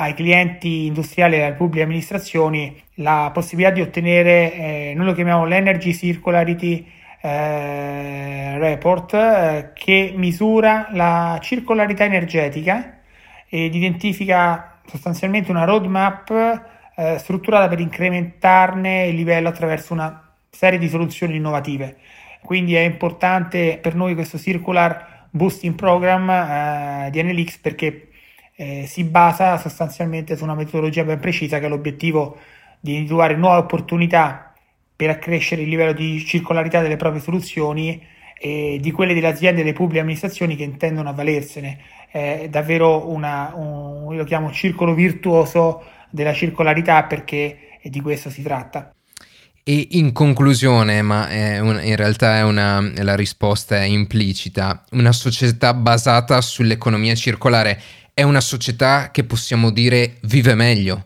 ai 0.01 0.15
clienti 0.15 0.87
industriali 0.87 1.35
e 1.35 1.43
alle 1.43 1.53
pubbliche 1.53 1.83
amministrazioni 1.83 2.75
la 2.95 3.29
possibilità 3.31 3.71
di 3.71 3.81
ottenere, 3.81 4.53
eh, 4.53 4.93
noi 4.95 5.05
lo 5.05 5.13
chiamiamo 5.13 5.45
l'Energy 5.45 5.93
Circularity 5.93 6.87
eh, 7.21 8.57
Report, 8.57 9.13
eh, 9.13 9.71
che 9.73 10.13
misura 10.15 10.87
la 10.91 11.37
circolarità 11.39 12.03
energetica 12.03 12.97
ed 13.47 13.75
identifica 13.75 14.79
sostanzialmente 14.87 15.51
una 15.51 15.65
roadmap 15.65 16.29
eh, 16.95 17.17
strutturata 17.19 17.67
per 17.67 17.79
incrementarne 17.79 19.05
il 19.05 19.15
livello 19.15 19.49
attraverso 19.49 19.93
una 19.93 20.31
serie 20.49 20.79
di 20.79 20.89
soluzioni 20.89 21.35
innovative. 21.35 21.97
Quindi 22.41 22.73
è 22.73 22.81
importante 22.81 23.77
per 23.79 23.93
noi 23.93 24.15
questo 24.15 24.39
Circular 24.39 25.27
Boosting 25.29 25.75
Program 25.75 26.27
eh, 26.27 27.09
di 27.11 27.21
NLX 27.21 27.57
perché 27.59 28.07
eh, 28.61 28.85
si 28.85 29.03
basa 29.05 29.57
sostanzialmente 29.57 30.37
su 30.37 30.43
una 30.43 30.53
metodologia 30.53 31.03
ben 31.03 31.19
precisa 31.19 31.57
che 31.57 31.65
ha 31.65 31.69
l'obiettivo 31.69 32.37
di 32.79 32.91
individuare 32.91 33.35
nuove 33.35 33.57
opportunità 33.57 34.53
per 34.95 35.09
accrescere 35.09 35.63
il 35.63 35.69
livello 35.69 35.93
di 35.93 36.23
circolarità 36.23 36.79
delle 36.79 36.95
proprie 36.95 37.23
soluzioni 37.23 37.99
e 38.39 38.77
di 38.79 38.91
quelle 38.91 39.15
delle 39.15 39.29
aziende 39.29 39.61
e 39.61 39.63
delle 39.63 39.75
pubbliche 39.75 40.01
amministrazioni 40.01 40.55
che 40.55 40.63
intendono 40.63 41.09
avvalersene. 41.09 41.79
È 42.11 42.47
davvero 42.51 43.09
una, 43.09 43.51
un, 43.55 44.11
io 44.11 44.17
lo 44.19 44.25
chiamo 44.25 44.51
circolo 44.51 44.93
virtuoso 44.93 45.83
della 46.11 46.33
circolarità 46.33 47.05
perché 47.05 47.79
di 47.81 47.99
questo 47.99 48.29
si 48.29 48.43
tratta. 48.43 48.93
E 49.63 49.87
in 49.91 50.11
conclusione, 50.11 51.01
ma 51.01 51.27
un, 51.61 51.79
in 51.83 51.95
realtà 51.95 52.37
è 52.37 52.43
una, 52.43 52.91
la 52.97 53.15
risposta 53.15 53.77
è 53.77 53.85
implicita, 53.85 54.83
una 54.91 55.11
società 55.11 55.73
basata 55.73 56.41
sull'economia 56.41 57.13
circolare 57.15 57.79
è 58.13 58.23
una 58.23 58.41
società 58.41 59.11
che 59.11 59.23
possiamo 59.23 59.69
dire 59.69 60.17
vive 60.23 60.55
meglio? 60.55 61.05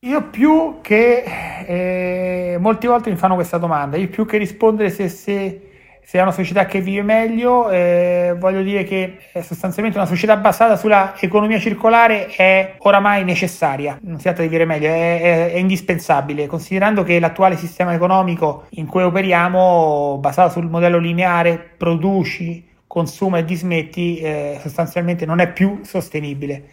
Io 0.00 0.28
più 0.30 0.78
che, 0.82 1.22
eh, 1.66 2.56
molte 2.58 2.88
volte 2.88 3.10
mi 3.10 3.16
fanno 3.16 3.34
questa 3.34 3.58
domanda, 3.58 3.96
io 3.96 4.08
più 4.08 4.26
che 4.26 4.36
rispondere 4.36 4.90
se, 4.90 5.08
se 5.08 5.72
se 6.04 6.18
è 6.18 6.22
una 6.22 6.32
società 6.32 6.66
che 6.66 6.80
vive 6.80 7.02
meglio, 7.02 7.70
eh, 7.70 8.34
voglio 8.36 8.62
dire 8.62 8.82
che 8.82 9.18
sostanzialmente 9.40 9.98
una 9.98 10.06
società 10.06 10.36
basata 10.36 10.76
sulla 10.76 11.14
economia 11.18 11.60
circolare 11.60 12.26
è 12.26 12.74
oramai 12.78 13.24
necessaria, 13.24 13.98
non 14.02 14.16
si 14.16 14.24
tratta 14.24 14.42
di 14.42 14.48
vivere 14.48 14.64
meglio, 14.66 14.88
è, 14.88 15.20
è, 15.20 15.52
è, 15.52 15.56
indispensabile, 15.56 16.46
considerando 16.46 17.04
che 17.04 17.20
l'attuale 17.20 17.56
sistema 17.56 17.94
economico 17.94 18.64
in 18.70 18.86
cui 18.86 19.02
operiamo, 19.02 20.18
basato 20.20 20.50
sul 20.50 20.68
modello 20.68 20.98
lineare, 20.98 21.56
produci, 21.76 22.68
consuma 22.92 23.38
e 23.38 23.44
dismetti, 23.46 24.18
eh, 24.18 24.58
sostanzialmente 24.60 25.24
non 25.24 25.38
è 25.38 25.50
più 25.50 25.80
sostenibile. 25.82 26.64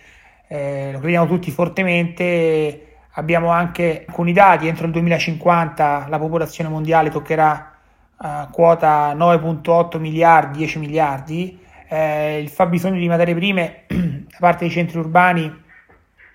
Eh, 0.49 0.89
lo 0.91 0.99
crediamo 0.99 1.25
tutti 1.25 1.49
fortemente, 1.49 2.97
abbiamo 3.11 3.51
anche 3.51 4.03
alcuni 4.05 4.33
dati, 4.33 4.67
entro 4.67 4.85
il 4.85 4.91
2050 4.91 6.07
la 6.09 6.19
popolazione 6.19 6.69
mondiale 6.69 7.09
toccherà 7.09 7.71
uh, 8.17 8.51
quota 8.51 9.13
9.8 9.15 9.97
miliardi, 9.97 10.57
10 10.57 10.79
miliardi, 10.79 11.57
eh, 11.87 12.41
il 12.41 12.49
fabbisogno 12.49 12.99
di 12.99 13.07
materie 13.07 13.33
prime 13.33 13.83
da 13.87 14.37
parte 14.39 14.65
dei 14.65 14.71
centri 14.71 14.97
urbani 14.99 15.63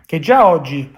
che 0.06 0.18
già 0.18 0.46
oggi 0.46 0.90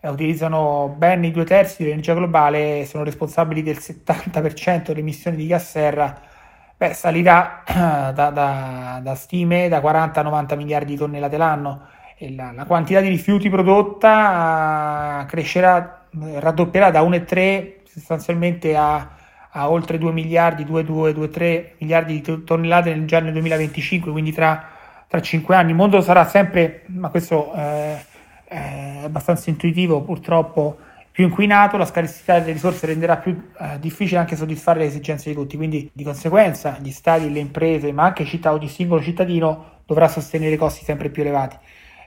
eh, 0.00 0.08
utilizzano 0.08 0.92
ben 0.98 1.22
i 1.22 1.30
due 1.30 1.44
terzi 1.44 1.84
dell'energia 1.84 2.14
globale 2.14 2.84
sono 2.84 3.04
responsabili 3.04 3.62
del 3.62 3.76
70% 3.76 4.86
delle 4.86 4.98
emissioni 4.98 5.36
di 5.36 5.46
gas 5.46 5.70
serra, 5.70 6.32
beh, 6.76 6.94
salirà 6.94 7.62
da, 7.66 8.30
da, 8.30 9.00
da, 9.02 9.14
stime 9.14 9.68
da 9.68 9.80
40 9.80 10.20
a 10.20 10.22
90 10.22 10.56
miliardi 10.56 10.92
di 10.92 10.98
tonnellate 10.98 11.36
l'anno 11.36 11.86
e 12.16 12.34
la, 12.34 12.52
la 12.52 12.64
quantità 12.64 13.00
di 13.00 13.08
rifiuti 13.08 13.48
prodotta 13.48 15.22
uh, 15.22 15.26
crescerà, 15.26 16.06
raddoppierà 16.10 16.90
da 16.90 17.02
1,3 17.02 17.82
sostanzialmente 17.84 18.76
a, 18.76 19.08
a, 19.50 19.70
oltre 19.70 19.98
2 19.98 20.12
miliardi, 20.12 20.64
2,2-2,3 20.64 21.64
miliardi 21.78 22.20
di 22.20 22.44
tonnellate 22.44 22.94
nel, 22.94 23.06
già 23.06 23.20
nel 23.20 23.32
2025, 23.32 24.12
quindi 24.12 24.32
tra, 24.32 24.64
tra 25.06 25.20
5 25.20 25.54
anni. 25.56 25.70
Il 25.70 25.76
mondo 25.76 26.00
sarà 26.00 26.24
sempre, 26.24 26.82
ma 26.86 27.08
questo 27.08 27.52
eh, 27.54 28.04
è 28.44 29.00
abbastanza 29.04 29.50
intuitivo, 29.50 30.02
purtroppo 30.02 30.78
più 31.14 31.22
inquinato, 31.22 31.76
la 31.76 31.84
scarsità 31.84 32.40
delle 32.40 32.54
risorse 32.54 32.86
renderà 32.86 33.18
più 33.18 33.40
eh, 33.60 33.78
difficile 33.78 34.18
anche 34.18 34.34
soddisfare 34.34 34.80
le 34.80 34.86
esigenze 34.86 35.28
di 35.28 35.36
tutti, 35.36 35.56
quindi 35.56 35.88
di 35.94 36.02
conseguenza 36.02 36.76
gli 36.82 36.90
stati, 36.90 37.30
le 37.30 37.38
imprese, 37.38 37.92
ma 37.92 38.02
anche 38.02 38.24
città, 38.24 38.50
ogni 38.50 38.66
singolo 38.66 39.00
cittadino 39.00 39.82
dovrà 39.86 40.08
sostenere 40.08 40.56
costi 40.56 40.84
sempre 40.84 41.10
più 41.10 41.22
elevati. 41.22 41.56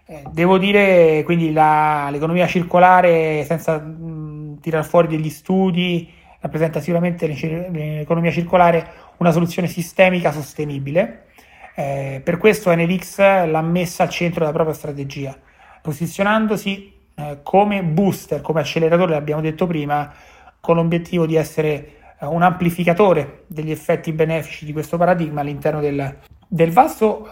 Eh, 0.08 0.24
devo 0.30 0.58
dire 0.58 1.24
quindi 1.24 1.54
la, 1.54 2.10
l'economia 2.12 2.48
circolare 2.48 3.46
senza 3.46 3.80
mh, 3.80 4.60
tirar 4.60 4.84
fuori 4.84 5.08
degli 5.08 5.30
studi 5.30 6.12
rappresenta 6.42 6.82
sicuramente 6.82 7.28
l'economia 7.28 8.32
circolare 8.32 8.90
una 9.20 9.32
soluzione 9.32 9.70
sistemica 9.70 10.34
sostenibile. 10.34 11.28
Eh, 11.76 12.20
per 12.22 12.36
questo 12.40 12.76
NLX 12.76 13.20
l'ha 13.20 13.62
messa 13.62 14.04
al 14.04 14.10
centro 14.10 14.42
della 14.42 14.52
propria 14.52 14.76
strategia, 14.76 15.34
posizionandosi 15.82 16.96
eh, 17.20 17.40
come 17.42 17.84
booster, 17.84 18.42
come 18.42 18.60
acceleratore, 18.60 19.14
l'abbiamo 19.14 19.42
detto 19.42 19.66
prima, 19.66 20.14
con 20.60 20.76
l'obiettivo 20.76 21.26
di 21.26 21.36
essere 21.36 21.66
eh, 22.20 22.26
un 22.28 22.44
amplificatore 22.44 23.44
degli 23.48 23.72
effetti 23.72 24.12
benefici 24.12 24.66
di 24.66 24.72
questo 24.72 24.98
paradigma 24.98 25.42
all'interno 25.42 25.80
del, 25.80 26.18
del 26.48 26.72
vasto 26.72 27.28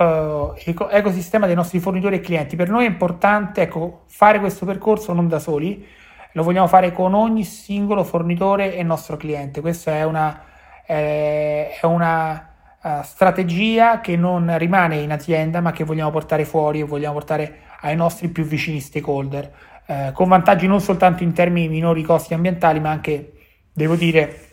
eco- 0.58 0.90
ecosistema 0.90 1.46
dei 1.46 1.56
nostri 1.56 1.80
fornitori 1.80 2.16
e 2.16 2.20
clienti. 2.22 2.56
Per 2.56 2.70
noi 2.70 2.86
è 2.86 2.88
importante 2.88 3.62
ecco, 3.62 4.06
fare 4.08 4.40
questo 4.40 4.66
percorso 4.66 5.14
non 5.14 5.28
da 5.28 5.38
soli, 5.38 5.86
lo 6.32 6.44
vogliamo 6.44 6.68
fare 6.68 6.92
con 6.92 7.14
ogni 7.14 7.44
singolo 7.44 8.04
fornitore 8.04 8.76
e 8.76 8.84
nostro 8.84 9.18
cliente. 9.18 9.62
Questa 9.62 9.92
è 9.92 10.04
una, 10.04 10.42
eh, 10.86 11.70
è 11.80 11.86
una 11.86 12.50
uh, 12.82 12.90
strategia 13.04 14.02
che 14.02 14.18
non 14.18 14.58
rimane 14.58 14.98
in 14.98 15.12
azienda, 15.12 15.62
ma 15.62 15.72
che 15.72 15.86
vogliamo 15.86 16.12
portare 16.12 16.44
fuori 16.44 16.82
e 16.82 16.84
vogliamo 16.84 17.14
portare 17.14 17.60
ai 17.82 17.96
nostri 17.96 18.28
più 18.28 18.44
vicini 18.44 18.82
stakeholder, 18.82 19.50
eh, 19.86 20.12
con 20.14 20.28
vantaggi 20.28 20.68
non 20.68 20.82
soltanto 20.82 21.24
in 21.24 21.34
termini 21.34 21.68
di 21.68 21.74
minori 21.74 22.04
costi 22.04 22.34
ambientali, 22.34 22.80
ma 22.80 22.90
anche, 22.90 23.34
devo 23.72 23.96
dire, 23.96 24.50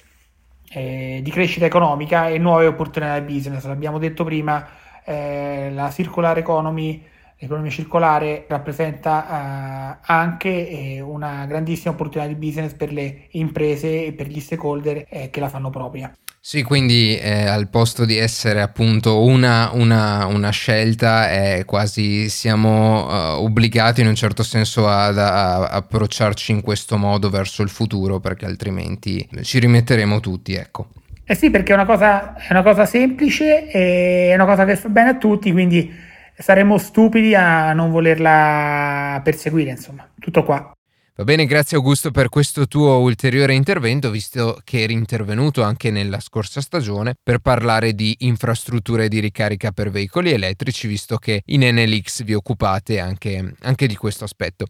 eh, 0.70 1.20
di 1.22 1.30
crescita 1.30 1.66
economica 1.66 2.28
e 2.28 2.38
nuove 2.38 2.66
opportunità 2.66 3.18
di 3.18 3.32
business. 3.32 3.64
L'abbiamo 3.64 3.98
detto 3.98 4.24
prima, 4.24 4.66
eh, 5.04 5.70
la 5.72 5.90
circular 5.90 6.38
economy, 6.38 7.04
l'economia 7.38 7.70
circolare 7.70 8.46
rappresenta 8.48 9.26
eh, 9.26 9.98
anche 10.06 10.68
eh, 10.68 11.00
una 11.00 11.44
grandissima 11.46 11.92
opportunità 11.92 12.32
di 12.32 12.38
business 12.38 12.74
per 12.74 12.92
le 12.92 13.26
imprese 13.32 14.06
e 14.06 14.12
per 14.12 14.28
gli 14.28 14.40
stakeholder 14.40 15.06
eh, 15.08 15.30
che 15.30 15.40
la 15.40 15.48
fanno 15.48 15.70
propria. 15.70 16.12
Sì, 16.44 16.64
quindi 16.64 17.16
eh, 17.18 17.46
al 17.46 17.68
posto 17.68 18.04
di 18.04 18.16
essere 18.16 18.62
appunto 18.62 19.22
una, 19.22 19.70
una, 19.74 20.26
una 20.26 20.50
scelta, 20.50 21.30
è 21.30 21.62
quasi 21.64 22.28
siamo 22.28 23.06
uh, 23.06 23.44
obbligati 23.44 24.00
in 24.00 24.08
un 24.08 24.16
certo 24.16 24.42
senso 24.42 24.88
ad 24.88 25.18
a, 25.18 25.58
a 25.58 25.68
approcciarci 25.68 26.50
in 26.50 26.60
questo 26.60 26.96
modo 26.96 27.30
verso 27.30 27.62
il 27.62 27.68
futuro, 27.68 28.18
perché 28.18 28.44
altrimenti 28.44 29.26
ci 29.42 29.60
rimetteremo 29.60 30.18
tutti, 30.18 30.54
ecco. 30.54 30.88
Eh 31.24 31.36
sì, 31.36 31.48
perché 31.50 31.70
è 31.70 31.76
una 31.76 31.86
cosa, 31.86 32.34
è 32.34 32.50
una 32.50 32.64
cosa 32.64 32.86
semplice, 32.86 33.68
è 33.68 34.34
una 34.34 34.44
cosa 34.44 34.64
che 34.64 34.74
fa 34.74 34.88
bene 34.88 35.10
a 35.10 35.16
tutti, 35.18 35.52
quindi 35.52 35.94
saremmo 36.36 36.76
stupidi 36.76 37.36
a 37.36 37.72
non 37.72 37.92
volerla 37.92 39.20
perseguire, 39.22 39.70
insomma. 39.70 40.08
Tutto 40.18 40.42
qua. 40.42 40.72
Va 41.14 41.24
bene, 41.24 41.44
grazie 41.44 41.76
Augusto 41.76 42.10
per 42.10 42.30
questo 42.30 42.66
tuo 42.66 42.96
ulteriore 43.00 43.52
intervento, 43.52 44.10
visto 44.10 44.58
che 44.64 44.80
eri 44.80 44.94
intervenuto 44.94 45.62
anche 45.62 45.90
nella 45.90 46.20
scorsa 46.20 46.62
stagione 46.62 47.16
per 47.22 47.40
parlare 47.40 47.92
di 47.92 48.16
infrastrutture 48.20 49.08
di 49.08 49.20
ricarica 49.20 49.72
per 49.72 49.90
veicoli 49.90 50.32
elettrici, 50.32 50.88
visto 50.88 51.18
che 51.18 51.42
in 51.46 51.60
NLX 51.60 52.22
vi 52.22 52.32
occupate 52.32 52.98
anche, 52.98 53.54
anche 53.60 53.86
di 53.86 53.94
questo 53.94 54.24
aspetto. 54.24 54.68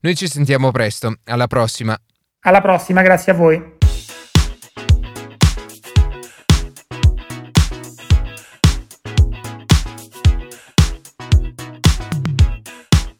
Noi 0.00 0.16
ci 0.16 0.26
sentiamo 0.26 0.72
presto, 0.72 1.14
alla 1.26 1.46
prossima. 1.46 1.96
Alla 2.40 2.60
prossima, 2.60 3.00
grazie 3.00 3.30
a 3.30 3.36
voi. 3.36 3.82